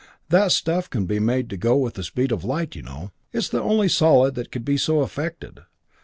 That 0.29 0.51
stuff 0.51 0.89
can 0.89 1.05
be 1.05 1.19
made 1.19 1.47
to 1.51 1.57
go 1.57 1.77
with 1.77 1.93
the 1.93 2.01
speed 2.01 2.31
of 2.31 2.43
light, 2.43 2.75
you 2.75 2.81
know. 2.81 3.11
It's 3.31 3.49
the 3.49 3.61
only 3.61 3.87
solid 3.87 4.33
that 4.33 4.51
could 4.51 4.65
be 4.65 4.75
so 4.77 5.01
affected. 5.01 5.59